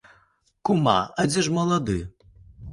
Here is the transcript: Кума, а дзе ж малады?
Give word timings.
Кума, 0.69 0.97
а 1.23 1.27
дзе 1.29 1.45
ж 1.51 1.55
малады? 1.61 2.01